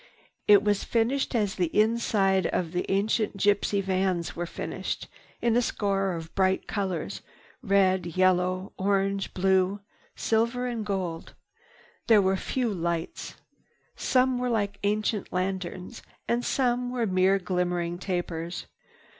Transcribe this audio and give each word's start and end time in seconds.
It 0.47 0.63
was 0.63 0.83
finished 0.83 1.35
as 1.35 1.53
the 1.53 1.67
inside 1.79 2.47
of 2.47 2.71
the 2.71 2.89
ancient 2.89 3.37
gypsy 3.37 3.83
vans 3.83 4.35
were 4.35 4.47
finished, 4.47 5.07
in 5.43 5.55
a 5.55 5.61
score 5.61 6.13
of 6.13 6.33
bright 6.33 6.65
colors, 6.67 7.21
red, 7.61 8.07
yellow, 8.07 8.73
orange, 8.79 9.31
blue, 9.35 9.79
silver 10.15 10.65
and 10.65 10.83
gold. 10.83 11.35
There 12.07 12.19
were 12.19 12.35
few 12.35 12.73
lights. 12.73 13.35
Some 13.95 14.39
were 14.39 14.49
like 14.49 14.79
ancient 14.81 15.31
lanterns, 15.31 16.01
and 16.27 16.43
some 16.43 16.89
were 16.89 17.05
mere 17.05 17.37
glimmering 17.37 17.99
tapers. 17.99 18.65